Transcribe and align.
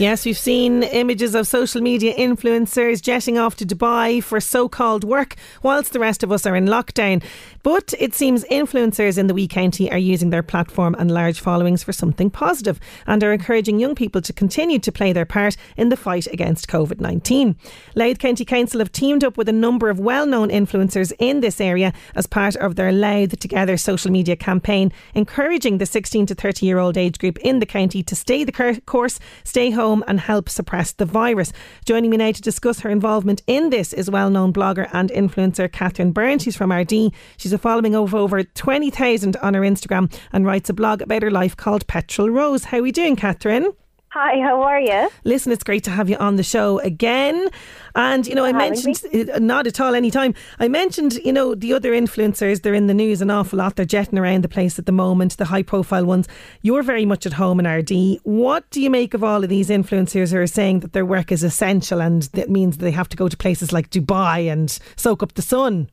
Yes, 0.00 0.26
we've 0.26 0.36
seen 0.36 0.82
images 0.82 1.36
of 1.36 1.46
social 1.46 1.80
media 1.80 2.12
influencers 2.16 3.00
jetting 3.00 3.38
off 3.38 3.54
to 3.54 3.64
Dubai 3.64 4.20
for 4.20 4.40
so 4.40 4.68
called 4.68 5.04
work, 5.04 5.36
whilst 5.62 5.92
the 5.92 6.00
rest 6.00 6.24
of 6.24 6.32
us 6.32 6.44
are 6.46 6.56
in 6.56 6.66
lockdown. 6.66 7.22
But 7.62 7.94
it 8.00 8.12
seems 8.12 8.42
influencers 8.46 9.16
in 9.16 9.28
the 9.28 9.34
wee 9.34 9.46
county 9.46 9.88
are 9.92 9.96
using 9.96 10.30
their 10.30 10.42
platform 10.42 10.96
and 10.98 11.12
large 11.12 11.38
followings 11.38 11.84
for 11.84 11.92
something 11.92 12.28
positive 12.28 12.80
and 13.06 13.22
are 13.22 13.32
encouraging 13.32 13.78
young 13.78 13.94
people 13.94 14.20
to 14.22 14.32
continue 14.32 14.80
to 14.80 14.90
play 14.90 15.12
their 15.12 15.24
part 15.24 15.56
in 15.76 15.90
the 15.90 15.96
fight 15.96 16.26
against 16.26 16.66
COVID 16.66 16.98
19. 16.98 17.54
Louth 17.94 18.18
County 18.18 18.44
Council 18.44 18.80
have 18.80 18.90
teamed 18.90 19.22
up 19.22 19.36
with 19.36 19.48
a 19.48 19.52
number 19.52 19.90
of 19.90 20.00
well 20.00 20.26
known 20.26 20.48
influencers 20.48 21.12
in 21.20 21.38
this 21.38 21.60
area 21.60 21.92
as 22.16 22.26
part 22.26 22.56
of 22.56 22.74
their 22.74 22.90
Louth 22.90 23.38
Together 23.38 23.76
social 23.76 24.10
media 24.10 24.34
campaign, 24.34 24.92
encouraging 25.14 25.78
the 25.78 25.86
16 25.86 26.26
to 26.26 26.34
30 26.34 26.66
year 26.66 26.80
old 26.80 26.98
age 26.98 27.16
group 27.18 27.38
in 27.38 27.60
the 27.60 27.66
county 27.66 28.02
to 28.02 28.16
stay 28.16 28.42
the 28.42 28.80
course, 28.86 29.20
stay 29.44 29.70
home 29.70 29.83
home 29.84 30.02
and 30.06 30.18
help 30.18 30.48
suppress 30.48 30.92
the 30.92 31.04
virus. 31.04 31.52
Joining 31.84 32.10
me 32.10 32.16
now 32.16 32.32
to 32.32 32.40
discuss 32.40 32.80
her 32.80 32.88
involvement 32.88 33.42
in 33.46 33.68
this 33.68 33.92
is 33.92 34.10
well 34.10 34.30
known 34.30 34.50
blogger 34.50 34.88
and 34.94 35.10
influencer 35.10 35.70
Catherine 35.70 36.12
Byrne. 36.12 36.38
She's 36.38 36.56
from 36.56 36.70
Ardee. 36.70 37.12
She's 37.36 37.52
a 37.52 37.58
following 37.58 37.94
of 37.94 38.14
over 38.14 38.42
20,000 38.42 39.36
on 39.36 39.52
her 39.52 39.60
Instagram 39.60 40.10
and 40.32 40.46
writes 40.46 40.70
a 40.70 40.72
blog 40.72 41.02
about 41.02 41.22
her 41.22 41.30
life 41.30 41.54
called 41.54 41.86
Petrol 41.86 42.30
Rose. 42.30 42.64
How 42.64 42.78
are 42.78 42.82
we 42.82 42.92
doing, 42.92 43.14
Catherine? 43.14 43.72
Hi, 44.16 44.40
how 44.40 44.62
are 44.62 44.78
you? 44.78 45.08
Listen, 45.24 45.50
it's 45.50 45.64
great 45.64 45.82
to 45.82 45.90
have 45.90 46.08
you 46.08 46.16
on 46.18 46.36
the 46.36 46.44
show 46.44 46.78
again. 46.78 47.48
And, 47.96 48.24
you 48.28 48.36
know, 48.36 48.44
I 48.44 48.52
mentioned, 48.52 49.00
me. 49.12 49.24
Not 49.40 49.66
at 49.66 49.80
all, 49.80 49.92
anytime. 49.92 50.34
I 50.60 50.68
mentioned, 50.68 51.14
you 51.24 51.32
know, 51.32 51.56
the 51.56 51.72
other 51.72 51.90
influencers, 51.90 52.62
they're 52.62 52.74
in 52.74 52.86
the 52.86 52.94
news 52.94 53.20
an 53.20 53.32
awful 53.32 53.58
lot. 53.58 53.74
They're 53.74 53.84
jetting 53.84 54.16
around 54.16 54.44
the 54.44 54.48
place 54.48 54.78
at 54.78 54.86
the 54.86 54.92
moment, 54.92 55.36
the 55.36 55.46
high 55.46 55.64
profile 55.64 56.04
ones. 56.04 56.28
You're 56.62 56.84
very 56.84 57.04
much 57.04 57.26
at 57.26 57.32
home 57.32 57.58
in 57.58 57.66
Ardee. 57.66 58.20
What 58.22 58.70
do 58.70 58.80
you 58.80 58.88
make 58.88 59.14
of 59.14 59.24
all 59.24 59.42
of 59.42 59.50
these 59.50 59.68
influencers 59.68 60.30
who 60.30 60.38
are 60.38 60.46
saying 60.46 60.78
that 60.80 60.92
their 60.92 61.04
work 61.04 61.32
is 61.32 61.42
essential 61.42 62.00
and 62.00 62.22
that 62.34 62.48
means 62.48 62.76
they 62.76 62.92
have 62.92 63.08
to 63.08 63.16
go 63.16 63.28
to 63.28 63.36
places 63.36 63.72
like 63.72 63.90
Dubai 63.90 64.48
and 64.48 64.78
soak 64.94 65.24
up 65.24 65.34
the 65.34 65.42
sun? 65.42 65.90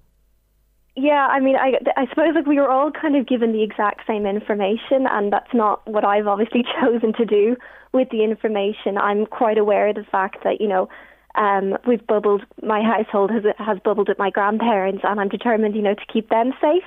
Yeah, 0.96 1.28
I 1.32 1.40
mean, 1.40 1.56
I, 1.56 1.74
I 1.96 2.06
suppose 2.10 2.36
like 2.36 2.46
we 2.46 2.58
were 2.58 2.70
all 2.70 2.92
kind 2.92 3.16
of 3.16 3.26
given 3.26 3.54
the 3.54 3.64
exact 3.64 4.06
same 4.06 4.26
information, 4.26 5.08
and 5.10 5.32
that's 5.32 5.54
not 5.54 5.88
what 5.88 6.04
I've 6.04 6.28
obviously 6.28 6.66
chosen 6.82 7.14
to 7.14 7.26
do 7.26 7.56
with 7.94 8.10
the 8.10 8.24
information. 8.24 8.98
I'm 8.98 9.26
quite 9.26 9.58
aware 9.58 9.88
of 9.88 9.96
the 9.96 10.04
fact 10.04 10.44
that 10.44 10.60
you 10.60 10.68
know 10.68 10.90
um, 11.36 11.78
we've 11.88 12.06
bubbled. 12.06 12.44
My 12.62 12.82
household 12.82 13.32
has 13.32 13.44
has 13.58 13.78
bubbled 13.84 14.10
at 14.10 14.20
my 14.20 14.30
grandparents, 14.30 15.04
and 15.06 15.20
I'm 15.20 15.30
determined, 15.30 15.76
you 15.76 15.82
know, 15.82 15.96
to 15.96 16.06
keep 16.12 16.30
them 16.30 16.52
safe 16.60 16.84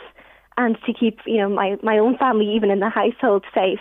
and 0.59 0.77
to 0.87 0.93
keep 0.93 1.21
you 1.25 1.39
know 1.39 1.49
my 1.49 1.77
my 1.83 1.97
own 1.97 2.19
family, 2.19 2.55
even 2.55 2.71
in 2.71 2.81
the 2.81 2.91
household, 2.91 3.45
safe. 3.55 3.81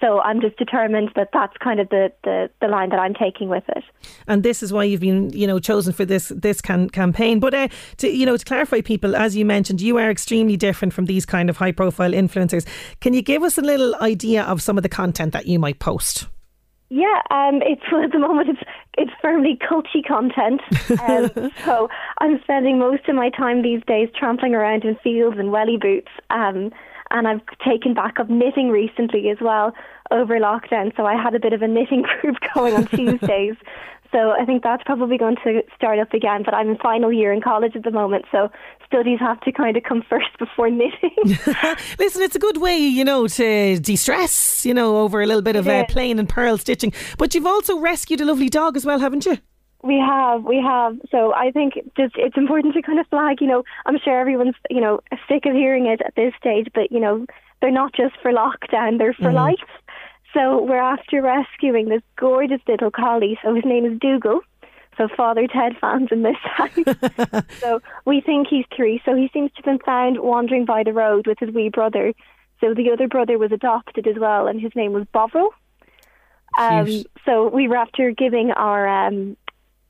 So 0.00 0.20
I'm 0.20 0.40
just 0.40 0.56
determined 0.56 1.10
that 1.16 1.30
that's 1.32 1.56
kind 1.58 1.80
of 1.80 1.88
the, 1.88 2.12
the, 2.22 2.50
the 2.60 2.68
line 2.68 2.90
that 2.90 3.00
I'm 3.00 3.14
taking 3.14 3.48
with 3.48 3.64
it. 3.68 3.82
And 4.28 4.42
this 4.42 4.62
is 4.62 4.72
why 4.72 4.84
you've 4.84 5.00
been, 5.00 5.30
you 5.30 5.46
know, 5.46 5.58
chosen 5.58 5.92
for 5.92 6.04
this 6.04 6.28
this 6.28 6.60
can, 6.60 6.88
campaign. 6.90 7.40
But 7.40 7.54
uh, 7.54 7.68
to 7.98 8.08
you 8.08 8.24
know, 8.24 8.36
to 8.36 8.44
clarify, 8.44 8.80
people, 8.80 9.16
as 9.16 9.36
you 9.36 9.44
mentioned, 9.44 9.80
you 9.80 9.96
are 9.98 10.10
extremely 10.10 10.56
different 10.56 10.94
from 10.94 11.06
these 11.06 11.26
kind 11.26 11.50
of 11.50 11.56
high 11.56 11.72
profile 11.72 12.12
influencers. 12.12 12.66
Can 13.00 13.12
you 13.12 13.22
give 13.22 13.42
us 13.42 13.58
a 13.58 13.62
little 13.62 13.94
idea 13.96 14.44
of 14.44 14.62
some 14.62 14.76
of 14.76 14.82
the 14.82 14.88
content 14.88 15.32
that 15.32 15.46
you 15.46 15.58
might 15.58 15.80
post? 15.80 16.28
Yeah, 16.90 17.20
um, 17.30 17.60
it's 17.62 17.82
well, 17.92 18.02
at 18.04 18.12
the 18.12 18.18
moment 18.18 18.50
it's 18.50 18.62
it's 18.96 19.12
firmly 19.20 19.58
culty 19.70 20.06
content. 20.06 20.60
Um, 21.00 21.50
so 21.64 21.88
I'm 22.18 22.40
spending 22.42 22.78
most 22.78 23.08
of 23.08 23.14
my 23.14 23.30
time 23.30 23.62
these 23.62 23.82
days 23.86 24.08
trampling 24.16 24.54
around 24.54 24.84
in 24.84 24.96
fields 25.02 25.36
and 25.38 25.52
welly 25.52 25.76
boots. 25.76 26.10
Um, 26.30 26.70
and 27.10 27.26
I've 27.28 27.40
taken 27.64 27.94
back 27.94 28.18
up 28.20 28.28
knitting 28.28 28.70
recently 28.70 29.30
as 29.30 29.38
well 29.40 29.72
over 30.10 30.38
lockdown. 30.38 30.96
So 30.96 31.06
I 31.06 31.20
had 31.20 31.34
a 31.34 31.40
bit 31.40 31.52
of 31.52 31.62
a 31.62 31.68
knitting 31.68 32.04
group 32.20 32.36
going 32.54 32.74
on 32.74 32.86
Tuesdays. 32.86 33.56
So 34.10 34.30
I 34.30 34.46
think 34.46 34.62
that's 34.62 34.82
probably 34.84 35.18
going 35.18 35.36
to 35.44 35.62
start 35.76 35.98
up 35.98 36.14
again. 36.14 36.42
But 36.42 36.54
I'm 36.54 36.70
in 36.70 36.78
final 36.78 37.12
year 37.12 37.30
in 37.30 37.42
college 37.42 37.76
at 37.76 37.82
the 37.82 37.90
moment, 37.90 38.24
so 38.32 38.50
studies 38.86 39.18
have 39.20 39.38
to 39.42 39.52
kind 39.52 39.76
of 39.76 39.82
come 39.82 40.02
first 40.08 40.38
before 40.38 40.70
knitting. 40.70 41.10
Listen, 41.98 42.22
it's 42.22 42.34
a 42.34 42.38
good 42.38 42.56
way, 42.56 42.78
you 42.78 43.04
know, 43.04 43.26
to 43.28 43.78
de-stress, 43.78 44.64
you 44.64 44.72
know, 44.72 44.98
over 44.98 45.20
a 45.20 45.26
little 45.26 45.42
bit 45.42 45.56
of 45.56 45.68
uh, 45.68 45.84
plain 45.86 46.18
and 46.18 46.28
purl 46.28 46.56
stitching. 46.56 46.92
But 47.18 47.34
you've 47.34 47.46
also 47.46 47.78
rescued 47.78 48.20
a 48.20 48.24
lovely 48.24 48.48
dog 48.48 48.76
as 48.76 48.86
well, 48.86 48.98
haven't 48.98 49.26
you? 49.26 49.36
We 49.82 49.98
have, 49.98 50.44
we 50.44 50.60
have. 50.60 50.98
So 51.10 51.32
I 51.34 51.50
think 51.52 51.74
just 51.96 52.14
it's 52.16 52.36
important 52.36 52.74
to 52.74 52.82
kind 52.82 52.98
of 52.98 53.06
flag. 53.08 53.40
You 53.40 53.46
know, 53.46 53.62
I'm 53.86 53.98
sure 54.02 54.18
everyone's 54.18 54.56
you 54.70 54.80
know 54.80 55.00
sick 55.28 55.46
of 55.46 55.54
hearing 55.54 55.86
it 55.86 56.00
at 56.04 56.14
this 56.16 56.32
stage, 56.38 56.68
but 56.74 56.90
you 56.90 56.98
know 56.98 57.26
they're 57.60 57.70
not 57.70 57.92
just 57.94 58.14
for 58.20 58.32
lockdown; 58.32 58.98
they're 58.98 59.14
for 59.14 59.24
mm-hmm. 59.24 59.36
life. 59.36 59.70
So 60.34 60.62
we're 60.62 60.76
after 60.80 61.22
rescuing 61.22 61.88
this 61.88 62.02
gorgeous 62.16 62.60
little 62.66 62.90
collie. 62.90 63.38
So 63.42 63.54
his 63.54 63.64
name 63.64 63.86
is 63.86 63.98
Dougal. 63.98 64.40
So 64.96 65.08
Father 65.16 65.46
Ted 65.46 65.76
fans 65.80 66.08
in 66.10 66.22
this 66.22 66.36
house. 66.42 67.44
so 67.60 67.80
we 68.04 68.20
think 68.20 68.48
he's 68.48 68.66
three. 68.76 69.00
So 69.04 69.14
he 69.14 69.30
seems 69.32 69.52
to 69.52 69.56
have 69.58 69.64
been 69.64 69.78
found 69.78 70.18
wandering 70.20 70.64
by 70.64 70.82
the 70.82 70.92
road 70.92 71.26
with 71.26 71.38
his 71.38 71.50
wee 71.54 71.70
brother. 71.70 72.12
So 72.60 72.74
the 72.74 72.90
other 72.90 73.06
brother 73.06 73.38
was 73.38 73.52
adopted 73.52 74.06
as 74.08 74.16
well, 74.18 74.48
and 74.48 74.60
his 74.60 74.72
name 74.74 74.92
was 74.92 75.06
Bovril. 75.12 75.50
Um, 76.58 77.04
so 77.24 77.48
we 77.48 77.68
were 77.68 77.76
after 77.76 78.10
giving 78.10 78.50
our 78.50 78.88
um, 78.88 79.36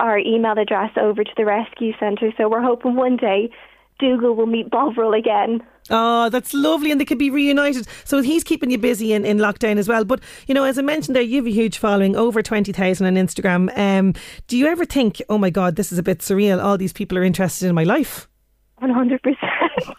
our 0.01 0.19
email 0.19 0.59
address 0.59 0.91
over 0.97 1.25
to 1.25 1.31
the 1.37 1.45
rescue 1.45 1.93
centre. 1.99 2.33
So 2.37 2.49
we're 2.49 2.63
hoping 2.63 2.95
one 2.95 3.17
day 3.17 3.51
Dougal 3.99 4.35
will 4.35 4.47
meet 4.47 4.71
Bovril 4.71 5.13
again. 5.13 5.61
Oh, 5.91 6.29
that's 6.29 6.53
lovely, 6.55 6.91
and 6.93 7.01
they 7.01 7.05
could 7.05 7.19
be 7.19 7.31
reunited. 7.31 7.87
So 8.05 8.21
he's 8.21 8.45
keeping 8.45 8.71
you 8.71 8.79
busy 8.79 9.13
in, 9.13 9.25
in 9.25 9.39
lockdown 9.39 9.77
as 9.79 9.89
well. 9.89 10.05
But 10.05 10.21
you 10.47 10.55
know, 10.55 10.65
as 10.65 10.79
I 10.79 10.83
mentioned 10.83 11.17
there, 11.17 11.23
you 11.23 11.37
have 11.37 11.47
a 11.47 11.51
huge 11.51 11.79
following, 11.79 12.15
over 12.15 12.43
twenty 12.43 12.73
thousand 12.73 13.07
on 13.07 13.15
Instagram. 13.15 13.77
Um, 13.77 14.15
do 14.47 14.57
you 14.57 14.67
ever 14.67 14.85
think, 14.85 15.21
oh 15.29 15.39
my 15.39 15.51
God, 15.51 15.77
this 15.77 15.91
is 15.91 15.99
a 15.99 16.03
bit 16.03 16.19
surreal? 16.19 16.63
All 16.63 16.79
these 16.79 16.93
people 16.93 17.19
are 17.19 17.25
interested 17.25 17.69
in 17.69 17.75
my 17.75 17.85
life. 17.85 18.29
One 18.79 18.91
hundred 18.91 19.23
percent. 19.23 19.97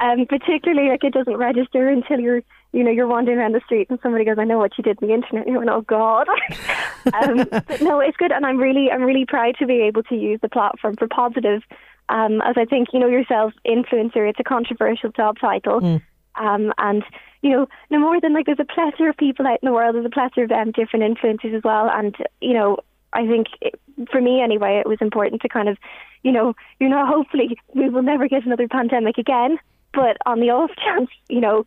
Um, 0.00 0.24
particularly 0.26 0.88
like 0.88 1.04
it 1.04 1.12
doesn't 1.12 1.36
register 1.36 1.86
until 1.86 2.18
you're 2.18 2.42
you 2.72 2.84
know, 2.84 2.90
you're 2.90 3.06
wandering 3.06 3.38
around 3.38 3.54
the 3.54 3.60
street 3.64 3.88
and 3.90 3.98
somebody 4.02 4.24
goes, 4.24 4.36
I 4.38 4.44
know 4.44 4.58
what 4.58 4.78
you 4.78 4.84
did 4.84 4.98
on 5.02 5.08
the 5.08 5.14
internet. 5.14 5.46
And 5.46 5.54
you're 5.54 5.70
oh 5.70 5.82
God. 5.82 6.28
um, 7.14 7.46
but 7.50 7.80
no, 7.80 8.00
it's 8.00 8.16
good. 8.16 8.32
And 8.32 8.46
I'm 8.46 8.58
really, 8.58 8.90
I'm 8.90 9.02
really 9.02 9.26
proud 9.26 9.56
to 9.58 9.66
be 9.66 9.80
able 9.82 10.02
to 10.04 10.14
use 10.14 10.38
the 10.40 10.48
platform 10.48 10.96
for 10.96 11.08
positive. 11.08 11.62
Um, 12.08 12.40
as 12.42 12.56
I 12.56 12.64
think, 12.64 12.88
you 12.92 13.00
know, 13.00 13.08
yourself, 13.08 13.52
influencer, 13.66 14.28
it's 14.28 14.40
a 14.40 14.44
controversial 14.44 15.10
job 15.10 15.38
title. 15.40 15.80
Mm. 15.80 16.02
Um, 16.36 16.72
and, 16.78 17.02
you 17.42 17.50
know, 17.50 17.66
no 17.90 17.98
more 17.98 18.20
than 18.20 18.34
like 18.34 18.46
there's 18.46 18.58
a 18.60 18.64
plethora 18.64 19.10
of 19.10 19.16
people 19.16 19.46
out 19.46 19.58
in 19.62 19.66
the 19.66 19.72
world, 19.72 19.94
there's 19.94 20.06
a 20.06 20.10
plethora 20.10 20.44
of 20.44 20.52
um, 20.52 20.70
different 20.72 21.18
influencers 21.18 21.56
as 21.56 21.62
well. 21.64 21.90
And, 21.90 22.14
you 22.40 22.54
know, 22.54 22.78
I 23.12 23.26
think 23.26 23.48
it, 23.60 23.80
for 24.10 24.20
me 24.20 24.40
anyway, 24.40 24.78
it 24.78 24.88
was 24.88 24.98
important 25.00 25.42
to 25.42 25.48
kind 25.48 25.68
of, 25.68 25.76
you 26.22 26.30
know, 26.30 26.54
you 26.78 26.88
know, 26.88 27.04
hopefully 27.04 27.58
we 27.74 27.88
will 27.88 28.02
never 28.02 28.28
get 28.28 28.46
another 28.46 28.68
pandemic 28.68 29.18
again. 29.18 29.58
But 29.92 30.16
on 30.24 30.38
the 30.38 30.50
off 30.50 30.70
chance, 30.84 31.10
you 31.28 31.40
know, 31.40 31.64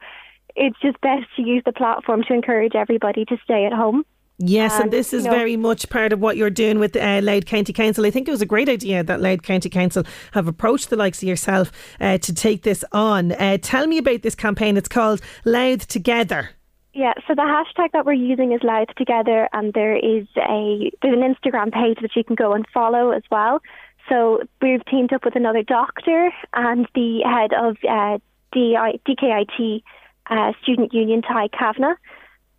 it's 0.55 0.79
just 0.81 0.99
best 1.01 1.25
to 1.35 1.41
use 1.41 1.63
the 1.65 1.73
platform 1.73 2.23
to 2.27 2.33
encourage 2.33 2.75
everybody 2.75 3.25
to 3.25 3.37
stay 3.43 3.65
at 3.65 3.73
home. 3.73 4.05
Yes, 4.39 4.73
and, 4.73 4.85
and 4.85 4.93
this 4.93 5.13
is 5.13 5.25
you 5.25 5.29
know, 5.29 5.37
very 5.37 5.55
much 5.55 5.89
part 5.89 6.11
of 6.11 6.19
what 6.19 6.37
you're 6.37 6.49
doing 6.49 6.79
with 6.79 6.95
uh, 6.95 7.21
Louth 7.23 7.45
County 7.45 7.71
Council. 7.71 8.05
I 8.05 8.11
think 8.11 8.27
it 8.27 8.31
was 8.31 8.41
a 8.41 8.47
great 8.47 8.67
idea 8.67 9.03
that 9.03 9.21
Louth 9.21 9.43
County 9.43 9.69
Council 9.69 10.03
have 10.33 10.47
approached 10.47 10.89
the 10.89 10.95
likes 10.95 11.21
of 11.21 11.29
yourself 11.29 11.71
uh, 12.01 12.17
to 12.17 12.33
take 12.33 12.63
this 12.63 12.83
on. 12.91 13.33
Uh, 13.33 13.57
tell 13.61 13.85
me 13.85 13.99
about 13.99 14.23
this 14.23 14.35
campaign. 14.35 14.75
It's 14.75 14.89
called 14.89 15.21
Louth 15.45 15.87
Together. 15.87 16.49
Yeah, 16.93 17.13
so 17.27 17.33
the 17.35 17.41
hashtag 17.41 17.91
that 17.93 18.05
we're 18.05 18.13
using 18.13 18.51
is 18.51 18.61
Louth 18.63 18.93
Together, 18.97 19.49
and 19.53 19.73
there 19.73 19.95
is 19.95 20.27
a 20.37 20.91
there's 21.01 21.17
an 21.17 21.35
Instagram 21.35 21.71
page 21.71 21.99
that 22.01 22.15
you 22.15 22.23
can 22.23 22.35
go 22.35 22.53
and 22.53 22.65
follow 22.73 23.11
as 23.11 23.23
well. 23.31 23.61
So 24.09 24.41
we've 24.61 24.83
teamed 24.85 25.13
up 25.13 25.25
with 25.25 25.35
another 25.35 25.63
doctor 25.63 26.31
and 26.53 26.87
the 26.93 27.21
head 27.21 27.53
of 27.53 27.77
uh, 27.87 28.19
DI, 28.51 28.99
DKIT 29.07 29.83
uh, 30.29 30.53
Student 30.61 30.93
Union, 30.93 31.21
Ty 31.21 31.49
Kavanagh. 31.49 31.95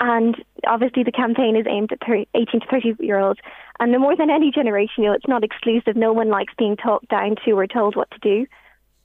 And 0.00 0.36
obviously, 0.66 1.02
the 1.04 1.12
campaign 1.12 1.56
is 1.56 1.66
aimed 1.68 1.92
at 1.92 1.98
30, 2.06 2.28
18 2.34 2.60
to 2.60 2.66
30 2.66 2.96
year 3.00 3.18
olds. 3.20 3.40
And 3.80 3.92
more 3.98 4.16
than 4.16 4.30
any 4.30 4.50
generation, 4.50 5.04
you 5.04 5.10
know, 5.10 5.14
it's 5.14 5.28
not 5.28 5.44
exclusive. 5.44 5.96
No 5.96 6.12
one 6.12 6.28
likes 6.28 6.52
being 6.58 6.76
talked 6.76 7.08
down 7.08 7.36
to 7.44 7.52
or 7.52 7.66
told 7.66 7.96
what 7.96 8.10
to 8.10 8.18
do. 8.18 8.46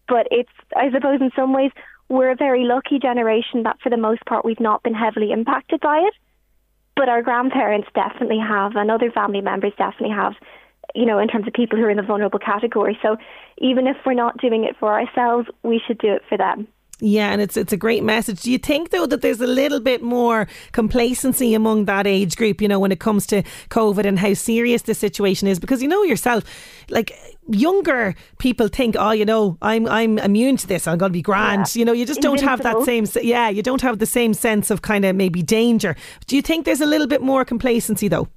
But 0.08 0.28
it's, 0.32 0.50
I 0.76 0.92
suppose, 0.92 1.22
in 1.22 1.32
some 1.36 1.54
ways, 1.54 1.72
we're 2.10 2.32
a 2.32 2.36
very 2.36 2.66
lucky 2.66 2.98
generation 2.98 3.64
that 3.64 3.80
for 3.82 3.90
the 3.90 3.98
most 3.98 4.26
part 4.26 4.44
we've 4.44 4.60
not 4.60 4.82
been 4.82 4.96
heavily 4.96 5.32
impacted 5.32 5.80
by 5.80 6.00
it. 6.00 6.14
But 6.96 7.08
our 7.08 7.22
grandparents 7.22 7.88
definitely 7.94 8.40
have, 8.40 8.76
and 8.76 8.92
other 8.92 9.12
family 9.12 9.42
members 9.42 9.74
definitely 9.78 10.16
have, 10.16 10.34
you 10.96 11.06
know, 11.06 11.20
in 11.20 11.28
terms 11.28 11.48
of 11.48 11.54
people 11.54 11.78
who 11.78 11.86
are 11.86 11.92
in 11.92 11.98
the 11.98 12.04
vulnerable 12.04 12.40
category. 12.40 12.98
So 13.02 13.16
even 13.60 13.88
if 13.88 13.96
we're 14.06 14.16
not 14.16 14.38
doing 14.38 14.64
it 14.66 14.76
for 14.80 14.92
ourselves, 14.92 15.48
we 15.64 15.80
should 15.86 16.00
do 16.00 16.12
it 16.14 16.24
for 16.28 16.38
them. 16.38 16.68
Yeah, 17.02 17.32
and 17.32 17.42
it's 17.42 17.56
it's 17.56 17.72
a 17.72 17.78
great 17.78 18.04
message. 18.04 18.42
Do 18.42 18.52
you 18.52 18.58
think 18.58 18.90
though 18.90 19.06
that 19.06 19.22
there's 19.22 19.40
a 19.40 19.48
little 19.48 19.80
bit 19.80 20.02
more 20.02 20.48
complacency 20.74 21.54
among 21.54 21.86
that 21.86 22.06
age 22.06 22.36
group, 22.36 22.62
you 22.62 22.68
know, 22.68 22.80
when 22.80 22.92
it 22.92 23.00
comes 23.00 23.26
to 23.28 23.44
COVID 23.70 24.06
and 24.06 24.20
how 24.20 24.34
serious 24.34 24.82
the 24.82 24.94
situation 24.94 25.48
is? 25.48 25.60
Because 25.60 25.82
you 25.82 25.88
know 25.88 26.04
yourself, 26.04 26.44
like 26.90 27.14
younger 27.48 28.16
people 28.38 28.68
think, 28.68 28.98
oh, 29.00 29.12
you 29.12 29.24
know, 29.24 29.58
I'm 29.62 29.88
I'm 29.88 30.18
immune 30.20 30.58
to 30.58 30.68
this. 30.68 30.88
I'm 30.88 30.98
going 30.98 31.12
to 31.12 31.14
be 31.14 31.22
grand. 31.22 31.74
Yeah. 31.74 31.80
You 31.80 31.86
know, 31.86 31.94
you 31.94 32.06
just 32.06 32.22
don't 32.22 32.42
have 32.42 32.64
that 32.64 32.84
same. 32.84 33.06
Yeah, 33.22 33.48
you 33.48 33.64
don't 33.64 33.82
have 33.82 34.00
the 34.00 34.06
same 34.06 34.34
sense 34.34 34.70
of 34.70 34.82
kind 34.82 35.06
of 35.06 35.16
maybe 35.16 35.42
danger. 35.42 35.96
Do 36.28 36.36
you 36.36 36.42
think 36.42 36.66
there's 36.66 36.82
a 36.82 36.86
little 36.86 37.08
bit 37.08 37.22
more 37.22 37.46
complacency 37.46 38.10
though? 38.10 38.28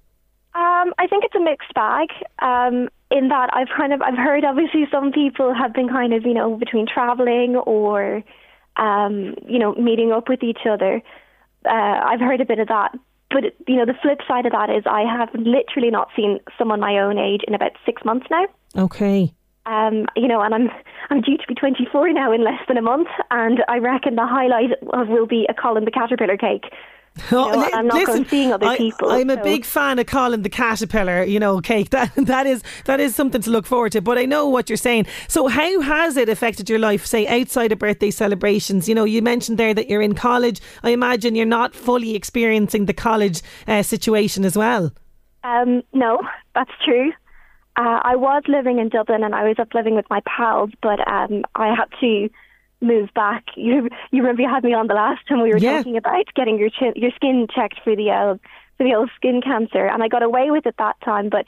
Um, 0.55 0.93
I 0.99 1.07
think 1.09 1.25
it's 1.25 1.35
a 1.35 1.41
mixed 1.41 1.73
bag. 1.75 2.09
Um, 2.41 2.89
in 3.11 3.29
that 3.29 3.51
I've 3.53 3.69
kind 3.77 3.93
of 3.93 4.01
I've 4.03 4.17
heard 4.17 4.45
obviously 4.45 4.87
some 4.91 5.13
people 5.13 5.53
have 5.53 5.75
been 5.75 5.89
kind 5.89 6.15
of 6.15 6.25
you 6.25 6.33
know 6.33 6.57
between 6.57 6.87
traveling 6.87 7.57
or 7.57 8.23
um, 8.77 9.35
you 9.47 9.59
know, 9.59 9.75
meeting 9.75 10.13
up 10.13 10.29
with 10.29 10.43
each 10.43 10.67
other. 10.69 11.03
Uh, 11.65 11.71
I've 11.71 12.21
heard 12.21 12.41
a 12.41 12.45
bit 12.45 12.59
of 12.59 12.69
that. 12.69 12.93
But, 13.31 13.45
you 13.67 13.77
know, 13.77 13.87
the 13.87 13.95
flip 14.03 14.21
side 14.29 14.45
of 14.45 14.53
that 14.53 14.69
is 14.69 14.85
I 14.87 15.03
have 15.03 15.31
literally 15.35 15.91
not 15.91 16.09
seen 16.15 16.39
someone 16.59 16.81
my 16.81 16.99
own 16.99 17.19
age 17.19 17.41
in 17.49 17.55
about 17.55 17.73
six 17.87 18.05
months 18.05 18.27
now. 18.31 18.47
Okay. 18.77 19.33
Um, 19.65 20.07
you 20.17 20.29
know, 20.29 20.41
and 20.41 20.55
I'm 20.55 20.69
I'm 21.09 21.21
due 21.21 21.39
to 21.39 21.47
be 21.47 21.55
24 21.55 22.13
now 22.13 22.33
in 22.33 22.43
less 22.43 22.61
than 22.67 22.77
a 22.77 22.83
month, 22.83 23.09
and 23.31 23.63
I 23.69 23.79
reckon 23.79 24.17
the 24.17 24.27
highlight 24.27 24.73
of, 24.93 25.09
will 25.09 25.27
be 25.27 25.47
a 25.49 25.55
Colin 25.55 25.85
the 25.85 25.91
Caterpillar 25.91 26.37
cake 26.37 26.65
Oh, 27.31 27.51
know, 27.51 27.71
I'm 27.73 27.87
not 27.87 27.97
listen, 27.97 28.27
seeing 28.27 28.53
other 28.53 28.75
people. 28.77 29.11
I, 29.11 29.19
am 29.19 29.29
a 29.29 29.43
big 29.43 29.65
fan 29.65 29.99
of 29.99 30.07
Colin 30.07 30.43
the 30.43 30.49
caterpillar, 30.49 31.23
you 31.25 31.39
know, 31.39 31.61
cake. 31.61 31.91
That 31.93 32.11
that 32.17 32.47
is 32.47 32.63
that 32.87 33.01
is 33.01 33.15
something 33.15 33.43
to 33.43 33.51
look 33.51 33.67
forward 33.67 33.93
to. 33.93 34.01
But 34.01 34.17
I 34.17 34.25
know 34.25 34.49
what 34.49 34.71
you're 34.71 34.79
saying. 34.79 35.07
So 35.29 35.47
how 35.47 35.81
has 35.83 36.17
it 36.17 36.29
affected 36.29 36.71
your 36.71 36.79
life, 36.79 37.05
say 37.05 37.27
outside 37.27 37.71
of 37.71 37.79
birthday 37.79 38.11
celebrations? 38.11 38.89
You 38.89 38.95
know, 38.95 39.05
you 39.05 39.21
mentioned 39.21 39.59
there 39.59 39.75
that 39.75 39.91
you're 39.91 40.01
in 40.01 40.15
college. 40.15 40.61
I 40.83 40.91
imagine 40.91 41.35
you're 41.35 41.45
not 41.45 41.75
fully 41.75 42.15
experiencing 42.15 42.87
the 42.87 42.95
college 42.95 43.43
uh, 43.69 43.83
situation 43.83 44.45
as 44.45 44.57
well. 44.57 44.91
Um, 45.45 45.83
no, 45.93 46.21
that's 46.55 46.73
true. 46.85 47.13
Uh, 47.77 48.01
I 48.03 48.17
was 48.17 48.43
living 48.49 48.79
in 48.79 48.89
Dublin 48.89 49.23
and 49.23 49.35
I 49.35 49.49
was 49.49 49.59
up 49.59 49.75
living 49.75 49.95
with 49.95 50.07
my 50.11 50.21
pals, 50.27 50.71
but 50.83 51.07
um, 51.09 51.45
I 51.55 51.75
had 51.75 51.89
to 52.01 52.29
move 52.83 53.13
back. 53.15 53.45
You 53.57 53.89
you 54.11 54.23
remember 54.23 54.43
you 54.43 54.49
had 54.49 54.65
me 54.65 54.75
on 54.75 54.89
the 54.89 54.95
last 54.95 55.27
time 55.29 55.41
we 55.41 55.51
were 55.51 55.59
yeah. 55.59 55.77
talking 55.77 55.97
about 55.97 56.27
getting 56.35 56.59
your 56.59 56.69
ch- 56.69 56.97
your 56.97 57.13
skin 57.13 57.47
checked 57.55 57.81
for 57.85 57.95
the 57.95 58.11
uh, 58.11 58.35
for 58.77 58.85
the 58.85 58.95
old 58.95 59.11
skin 59.15 59.41
cancer, 59.41 59.87
and 59.87 60.03
I 60.03 60.09
got 60.09 60.23
away 60.23 60.51
with 60.51 60.67
it 60.67 60.75
that 60.79 60.97
time. 61.05 61.29
But 61.29 61.47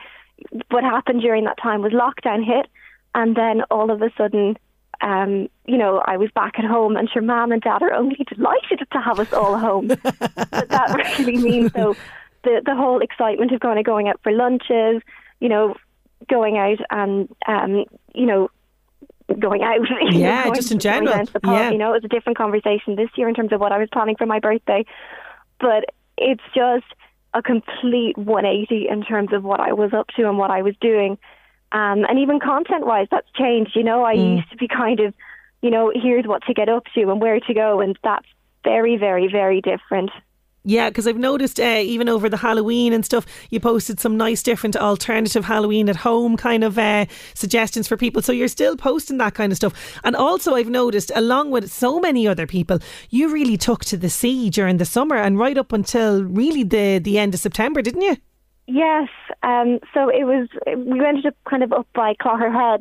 what 0.71 0.85
happened 0.85 1.23
during 1.23 1.45
that 1.45 1.59
time 1.61 1.83
was 1.83 1.93
lockdown 1.93 2.45
hit, 2.45 2.67
and 3.15 3.37
then 3.37 3.63
all 3.71 3.91
of 3.91 4.01
a 4.03 4.11
sudden. 4.17 4.57
Um, 5.01 5.49
you 5.67 5.77
know, 5.77 6.03
I 6.07 6.17
was 6.17 6.31
back 6.35 6.55
at 6.57 6.65
home, 6.65 6.97
and 6.97 7.11
your 7.15 7.25
mom 7.25 7.51
and 7.51 7.61
dad 7.61 7.83
are 7.83 7.93
only 7.93 8.17
delighted 8.33 8.79
to 8.91 8.99
have 9.01 9.19
us 9.19 9.33
all 9.33 9.59
home. 9.59 9.89
but 9.89 10.69
that 10.69 11.17
really 11.19 11.37
means, 11.37 11.73
so 11.73 11.97
the 12.45 12.63
the 12.65 12.77
whole 12.77 13.01
excitement 13.03 13.51
of 13.53 13.61
kind 13.61 13.79
of 13.79 13.85
going 13.85 14.09
out 14.09 14.21
for 14.23 14.31
lunches, 14.31 15.03
you 15.41 15.49
know, 15.49 15.75
going 16.29 16.57
out 16.59 16.79
and 16.91 17.29
um, 17.49 17.85
you 18.15 18.27
know 18.27 18.51
going 19.39 19.63
out. 19.63 19.81
Yeah, 20.13 20.51
just 20.55 20.71
in 20.71 20.79
general. 20.79 21.27
Pub, 21.27 21.43
yeah. 21.45 21.71
You 21.71 21.79
know, 21.79 21.91
it 21.91 22.03
was 22.03 22.05
a 22.05 22.09
different 22.09 22.39
conversation 22.39 22.97
this 22.97 23.09
year 23.17 23.29
in 23.29 23.35
terms 23.35 23.53
of 23.53 23.61
what 23.61 23.73
I 23.73 23.79
was 23.79 23.89
planning 23.93 24.17
for 24.17 24.27
my 24.27 24.39
birthday. 24.39 24.85
But 25.61 25.87
it's 26.17 26.43
just 26.55 26.87
a 27.33 27.43
complete 27.43 28.17
180 28.17 28.89
in 28.89 29.03
terms 29.03 29.33
of 29.33 29.43
what 29.43 29.61
I 29.61 29.73
was 29.73 29.93
up 29.93 30.09
to 30.17 30.29
and 30.29 30.39
what 30.39 30.51
I 30.51 30.63
was 30.63 30.75
doing. 30.81 31.19
Um, 31.73 32.05
and 32.05 32.19
even 32.19 32.39
content 32.39 32.87
wise, 32.87 33.09
that's 33.11 33.31
changed. 33.33 33.73
You 33.75 33.83
know, 33.83 34.05
I 34.05 34.15
mm. 34.15 34.37
used 34.37 34.51
to 34.51 34.57
be 34.57 34.69
kind 34.69 35.01
of, 35.01 35.15
you 35.61 35.71
know, 35.71 35.91
here's 35.95 36.27
what 36.27 36.43
to 36.45 36.55
get 36.55 36.69
up 36.69 36.85
to 36.95 37.11
and 37.11 37.21
where 37.21 37.41
to 37.41 37.55
go. 37.55 37.81
And 37.81 37.99
that's 38.05 38.27
very, 38.63 38.97
very, 38.97 39.29
very 39.31 39.61
different. 39.61 40.11
Yeah, 40.67 40.89
because 40.89 41.07
I've 41.07 41.19
noticed 41.19 41.61
uh, 41.61 41.81
even 41.83 42.09
over 42.09 42.31
the 42.31 42.39
Halloween 42.39 42.95
and 42.95 43.05
stuff, 43.05 43.27
you 43.51 43.61
posted 43.61 44.01
some 44.01 44.17
nice 44.17 44.43
different 44.43 44.77
alternative 44.77 45.45
Halloween 45.45 45.91
at 45.91 45.97
home 45.97 46.39
kind 46.39 46.65
of 46.65 46.79
uh, 46.79 47.05
suggestions 47.35 47.87
for 47.87 47.99
people. 47.99 48.23
So 48.23 48.33
you're 48.33 48.49
still 48.49 48.75
posting 48.75 49.19
that 49.19 49.35
kind 49.35 49.53
of 49.53 49.57
stuff. 49.57 50.01
And 50.05 50.17
also, 50.17 50.55
I've 50.55 50.71
noticed, 50.71 51.13
along 51.15 51.51
with 51.51 51.71
so 51.71 52.01
many 52.01 52.27
other 52.27 52.47
people, 52.47 52.79
you 53.11 53.31
really 53.31 53.59
took 53.59 53.85
to 53.87 53.99
the 53.99 54.09
sea 54.09 54.49
during 54.49 54.79
the 54.79 54.87
summer 54.87 55.17
and 55.17 55.39
right 55.39 55.59
up 55.59 55.71
until 55.71 56.25
really 56.25 56.63
the, 56.63 56.99
the 56.99 57.19
end 57.19 57.35
of 57.35 57.41
September, 57.41 57.83
didn't 57.83 58.01
you? 58.01 58.17
Yes. 58.67 59.11
Um, 59.43 59.81
so 59.93 60.09
it 60.09 60.25
was, 60.25 60.49
we 60.67 61.05
ended 61.05 61.27
up 61.27 61.37
kind 61.49 61.63
of 61.63 61.75
up 61.75 61.87
by 61.95 62.15
Clogher 62.15 62.51
Head. 62.51 62.81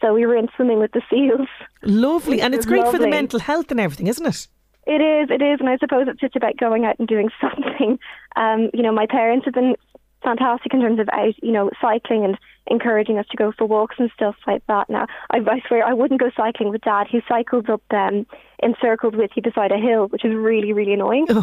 So 0.00 0.14
we 0.14 0.26
were 0.26 0.34
in 0.34 0.48
swimming 0.56 0.80
with 0.80 0.90
the 0.92 1.02
seals. 1.08 1.46
Lovely. 1.84 2.40
And 2.40 2.56
it's 2.56 2.66
great 2.66 2.82
lovely. 2.82 2.98
for 2.98 3.04
the 3.04 3.10
mental 3.10 3.38
health 3.38 3.70
and 3.70 3.78
everything, 3.78 4.08
isn't 4.08 4.26
it? 4.26 4.48
It 4.86 5.00
is, 5.00 5.30
it 5.30 5.42
is, 5.42 5.60
and 5.60 5.68
I 5.68 5.76
suppose 5.76 6.06
it's 6.08 6.20
just 6.20 6.36
about 6.36 6.56
going 6.56 6.84
out 6.84 6.98
and 6.98 7.06
doing 7.06 7.30
something. 7.40 7.98
Um, 8.36 8.70
you 8.72 8.82
know, 8.82 8.92
my 8.92 9.06
parents 9.06 9.44
have 9.44 9.54
been 9.54 9.76
fantastic 10.22 10.74
in 10.74 10.80
terms 10.80 11.00
of 11.00 11.08
out, 11.12 11.34
you 11.42 11.52
know, 11.52 11.70
cycling 11.80 12.24
and 12.24 12.38
encouraging 12.66 13.18
us 13.18 13.26
to 13.30 13.36
go 13.36 13.52
for 13.56 13.66
walks 13.66 13.96
and 13.98 14.10
stuff 14.14 14.36
like 14.46 14.62
that. 14.66 14.88
Now, 14.88 15.06
I, 15.30 15.38
I 15.38 15.60
swear 15.66 15.84
I 15.84 15.92
wouldn't 15.92 16.20
go 16.20 16.30
cycling 16.36 16.70
with 16.70 16.82
Dad. 16.82 17.06
He 17.10 17.20
cycles 17.28 17.64
up 17.68 17.82
um, 17.90 18.26
in 18.62 18.74
circles 18.80 19.14
with 19.16 19.30
you 19.34 19.42
beside 19.42 19.72
a 19.72 19.78
hill, 19.78 20.06
which 20.08 20.24
is 20.24 20.34
really, 20.34 20.72
really 20.72 20.92
annoying. 20.92 21.26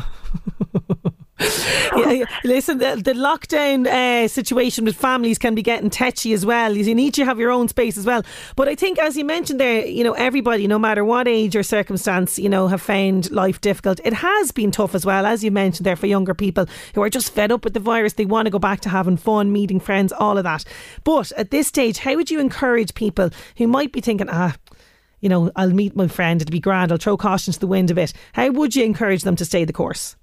yeah, 1.96 2.26
listen, 2.44 2.80
the, 2.80 2.96
the 2.96 3.14
lockdown 3.14 3.86
uh, 3.86 4.28
situation 4.28 4.86
with 4.86 4.96
families 4.96 5.38
can 5.38 5.54
be 5.54 5.62
getting 5.62 5.90
tetchy 5.90 6.34
as 6.34 6.46
well. 6.46 6.76
You 6.76 6.96
need 6.96 7.14
to 7.14 7.26
have 7.26 7.38
your 7.38 7.52
own 7.52 7.68
space 7.68 7.96
as 7.96 8.08
well. 8.08 8.24
But 8.56 8.68
I 8.68 8.74
think, 8.74 8.98
as 8.98 9.16
you 9.16 9.24
mentioned 9.24 9.60
there, 9.60 9.86
you 9.86 10.04
know, 10.04 10.14
everybody, 10.14 10.66
no 10.66 10.80
matter 10.80 11.06
what 11.06 11.28
age 11.28 11.56
or 11.56 11.62
circumstance, 11.62 12.40
you 12.40 12.50
know, 12.50 12.68
have 12.68 12.82
found 12.82 13.30
life 13.30 13.62
difficult. 13.62 14.00
It 14.04 14.14
has 14.14 14.52
been 14.52 14.72
tough 14.72 14.96
as 14.96 15.06
well, 15.06 15.28
as 15.28 15.44
you 15.44 15.52
mentioned 15.52 15.86
there, 15.86 15.96
for 15.96 16.08
younger 16.08 16.34
people 16.34 16.66
who 16.96 17.04
are 17.04 17.10
just 17.10 17.32
fed 17.32 17.52
up 17.52 17.64
with 17.64 17.76
the 17.76 17.80
virus. 17.80 18.14
They 18.14 18.26
want 18.26 18.48
to 18.48 18.52
go 18.52 18.60
back 18.60 18.82
to 18.82 18.90
having 18.90 19.18
fun, 19.18 19.52
meeting 19.52 19.80
friends, 19.80 20.12
all 20.12 20.40
of 20.40 20.44
that. 20.44 20.64
But 21.04 21.32
at 21.34 21.52
this 21.52 21.68
stage, 21.68 22.00
how 22.00 22.16
would 22.16 22.32
you 22.32 22.40
encourage 22.40 22.96
people 22.96 23.30
who 23.58 23.68
might 23.68 23.92
be 23.92 24.02
thinking, 24.02 24.30
ah, 24.30 24.56
you 25.20 25.30
know, 25.30 25.52
I'll 25.56 25.70
meet 25.70 25.96
my 25.96 26.08
friend, 26.08 26.42
it'll 26.42 26.52
be 26.52 26.60
grand, 26.60 26.92
I'll 26.92 26.98
throw 26.98 27.18
caution 27.18 27.54
to 27.54 27.60
the 27.60 27.68
wind 27.68 27.92
a 27.92 27.96
bit. 27.96 28.14
How 28.34 28.50
would 28.50 28.76
you 28.76 28.84
encourage 28.84 29.22
them 29.22 29.36
to 29.36 29.46
stay 29.46 29.66
the 29.66 29.74
course? 29.74 30.16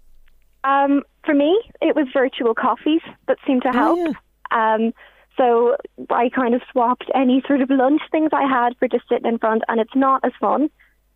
Um, 0.64 1.02
for 1.25 1.35
me, 1.35 1.61
it 1.80 1.94
was 1.94 2.06
virtual 2.12 2.54
coffees 2.54 3.02
that 3.28 3.38
seemed 3.47 3.62
to 3.62 3.68
oh, 3.68 3.73
help. 3.73 3.99
Oh, 3.99 4.14
yeah. 4.52 4.75
um, 4.75 4.94
so 5.37 5.76
I 6.11 6.28
kind 6.28 6.54
of 6.54 6.62
swapped 6.71 7.11
any 7.14 7.42
sort 7.47 7.61
of 7.61 7.71
lunch 7.71 8.02
things 8.11 8.30
I 8.33 8.47
had 8.49 8.76
for 8.78 8.88
just 8.88 9.09
sitting 9.09 9.26
in 9.26 9.38
front, 9.38 9.62
and 9.68 9.80
it's 9.80 9.94
not 9.94 10.25
as 10.25 10.33
fun 10.40 10.71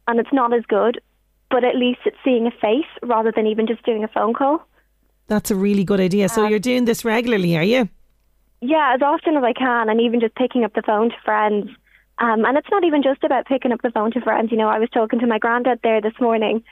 and 0.06 0.18
it's 0.18 0.32
not 0.32 0.52
as 0.52 0.64
good, 0.66 1.00
but 1.50 1.64
at 1.64 1.76
least 1.76 2.00
it's 2.04 2.16
seeing 2.24 2.46
a 2.46 2.50
face 2.50 2.90
rather 3.02 3.30
than 3.30 3.46
even 3.46 3.66
just 3.66 3.84
doing 3.84 4.02
a 4.02 4.08
phone 4.08 4.34
call. 4.34 4.66
That's 5.28 5.50
a 5.50 5.54
really 5.54 5.84
good 5.84 6.00
idea. 6.00 6.28
So 6.28 6.44
um, 6.44 6.50
you're 6.50 6.58
doing 6.58 6.86
this 6.86 7.04
regularly, 7.04 7.56
are 7.56 7.62
you? 7.62 7.88
Yeah, 8.60 8.92
as 8.94 9.02
often 9.02 9.36
as 9.36 9.44
I 9.44 9.52
can, 9.52 9.88
and 9.88 10.00
even 10.00 10.20
just 10.20 10.34
picking 10.34 10.64
up 10.64 10.74
the 10.74 10.82
phone 10.82 11.10
to 11.10 11.16
friends. 11.24 11.70
Um, 12.18 12.44
and 12.44 12.56
it's 12.56 12.70
not 12.70 12.82
even 12.82 13.02
just 13.02 13.22
about 13.22 13.46
picking 13.46 13.70
up 13.70 13.82
the 13.82 13.90
phone 13.90 14.10
to 14.12 14.20
friends. 14.20 14.50
You 14.50 14.56
know, 14.56 14.68
I 14.68 14.78
was 14.78 14.88
talking 14.90 15.20
to 15.20 15.26
my 15.26 15.38
granddad 15.38 15.80
there 15.84 16.00
this 16.00 16.18
morning, 16.20 16.64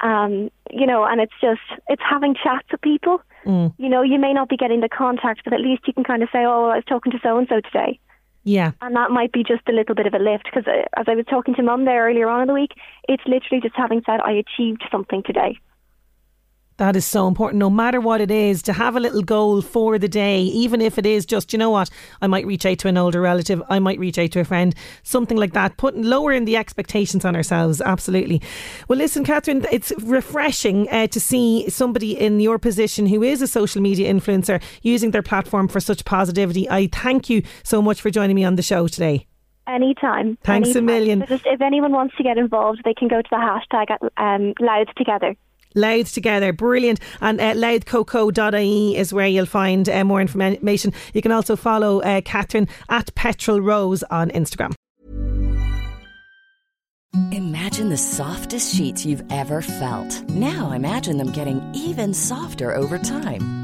um, 0.00 0.50
you 0.70 0.86
know, 0.86 1.04
and 1.04 1.20
it's 1.20 1.32
just 1.40 1.60
it's 1.88 2.02
having 2.08 2.34
chats 2.34 2.66
with 2.70 2.80
people. 2.80 3.20
Mm. 3.44 3.74
You 3.78 3.88
know, 3.88 4.02
you 4.02 4.18
may 4.18 4.32
not 4.32 4.48
be 4.48 4.56
getting 4.56 4.80
the 4.80 4.88
contact, 4.88 5.42
but 5.44 5.52
at 5.52 5.60
least 5.60 5.86
you 5.86 5.92
can 5.92 6.04
kind 6.04 6.22
of 6.22 6.28
say, 6.32 6.44
"Oh, 6.44 6.70
I 6.70 6.76
was 6.76 6.84
talking 6.86 7.12
to 7.12 7.18
so 7.22 7.38
and 7.38 7.48
so 7.48 7.60
today." 7.60 7.98
Yeah, 8.42 8.72
and 8.82 8.94
that 8.96 9.10
might 9.10 9.32
be 9.32 9.42
just 9.42 9.62
a 9.68 9.72
little 9.72 9.94
bit 9.94 10.06
of 10.06 10.14
a 10.14 10.18
lift 10.18 10.44
because 10.44 10.66
uh, 10.66 10.82
as 10.98 11.06
I 11.08 11.14
was 11.14 11.24
talking 11.26 11.54
to 11.54 11.62
Mum 11.62 11.84
there 11.84 12.06
earlier 12.06 12.28
on 12.28 12.42
in 12.42 12.48
the 12.48 12.54
week, 12.54 12.72
it's 13.08 13.22
literally 13.26 13.60
just 13.62 13.76
having 13.76 14.02
said, 14.04 14.20
"I 14.20 14.32
achieved 14.32 14.84
something 14.90 15.22
today." 15.22 15.58
That 16.76 16.96
is 16.96 17.06
so 17.06 17.28
important, 17.28 17.60
no 17.60 17.70
matter 17.70 18.00
what 18.00 18.20
it 18.20 18.32
is, 18.32 18.60
to 18.62 18.72
have 18.72 18.96
a 18.96 19.00
little 19.00 19.22
goal 19.22 19.62
for 19.62 19.96
the 19.96 20.08
day, 20.08 20.40
even 20.40 20.80
if 20.80 20.98
it 20.98 21.06
is 21.06 21.24
just, 21.24 21.52
you 21.52 21.58
know 21.58 21.70
what, 21.70 21.88
I 22.20 22.26
might 22.26 22.46
reach 22.46 22.66
out 22.66 22.78
to 22.78 22.88
an 22.88 22.98
older 22.98 23.20
relative, 23.20 23.62
I 23.70 23.78
might 23.78 24.00
reach 24.00 24.18
out 24.18 24.32
to 24.32 24.40
a 24.40 24.44
friend, 24.44 24.74
something 25.04 25.36
like 25.36 25.52
that, 25.52 25.76
putting 25.76 26.02
lowering 26.02 26.46
the 26.46 26.56
expectations 26.56 27.24
on 27.24 27.36
ourselves, 27.36 27.80
absolutely. 27.80 28.42
Well, 28.88 28.98
listen, 28.98 29.24
Catherine, 29.24 29.64
it's 29.70 29.92
refreshing 30.02 30.88
uh, 30.90 31.06
to 31.06 31.20
see 31.20 31.70
somebody 31.70 32.18
in 32.18 32.40
your 32.40 32.58
position 32.58 33.06
who 33.06 33.22
is 33.22 33.40
a 33.40 33.46
social 33.46 33.80
media 33.80 34.12
influencer 34.12 34.60
using 34.82 35.12
their 35.12 35.22
platform 35.22 35.68
for 35.68 35.78
such 35.78 36.04
positivity. 36.04 36.68
I 36.68 36.88
thank 36.88 37.30
you 37.30 37.44
so 37.62 37.80
much 37.82 38.00
for 38.00 38.10
joining 38.10 38.34
me 38.34 38.42
on 38.42 38.56
the 38.56 38.62
show 38.62 38.88
today. 38.88 39.28
Anytime. 39.68 40.38
Thanks 40.42 40.70
anytime. 40.70 40.82
a 40.82 40.86
million. 40.86 41.24
Just 41.26 41.46
if 41.46 41.60
anyone 41.62 41.92
wants 41.92 42.16
to 42.16 42.24
get 42.24 42.36
involved, 42.36 42.82
they 42.84 42.94
can 42.94 43.06
go 43.06 43.22
to 43.22 43.28
the 43.30 43.36
hashtag 43.36 43.90
at 43.90 44.02
um, 44.16 44.54
Louths 44.60 44.92
Together. 44.96 45.36
Louths 45.74 46.12
together, 46.12 46.52
brilliant. 46.52 47.00
And 47.20 47.40
uh, 47.40 47.54
louthcoco.ie 47.54 48.96
is 48.96 49.12
where 49.12 49.26
you'll 49.26 49.46
find 49.46 49.88
uh, 49.88 50.04
more 50.04 50.20
information. 50.20 50.92
You 51.12 51.22
can 51.22 51.32
also 51.32 51.56
follow 51.56 52.00
uh, 52.00 52.20
Catherine 52.22 52.68
at 52.88 53.14
Petrol 53.14 53.60
Rose 53.60 54.02
on 54.04 54.30
Instagram. 54.30 54.74
Imagine 57.30 57.90
the 57.90 57.96
softest 57.96 58.74
sheets 58.74 59.06
you've 59.06 59.24
ever 59.30 59.62
felt. 59.62 60.28
Now 60.30 60.72
imagine 60.72 61.16
them 61.16 61.30
getting 61.30 61.62
even 61.72 62.12
softer 62.12 62.74
over 62.74 62.98
time. 62.98 63.63